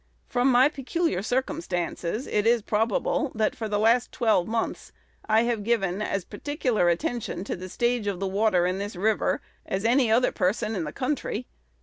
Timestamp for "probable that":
2.63-3.55